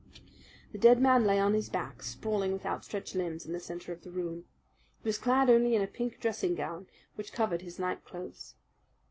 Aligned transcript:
The 0.71 0.79
dead 0.79 0.99
man 0.99 1.25
lay 1.25 1.39
on 1.39 1.53
his 1.53 1.69
back, 1.69 2.01
sprawling 2.01 2.53
with 2.53 2.65
outstretched 2.65 3.13
limbs 3.13 3.45
in 3.45 3.53
the 3.53 3.59
centre 3.59 3.93
of 3.93 4.01
the 4.01 4.09
room. 4.09 4.45
He 5.03 5.07
was 5.09 5.19
clad 5.19 5.47
only 5.47 5.75
in 5.75 5.83
a 5.83 5.87
pink 5.87 6.19
dressing 6.19 6.55
gown, 6.55 6.87
which 7.13 7.31
covered 7.31 7.61
his 7.61 7.77
night 7.77 8.03
clothes. 8.03 8.55